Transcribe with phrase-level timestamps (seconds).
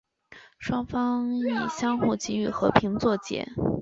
[0.57, 3.47] 双方以相互给予和平作结。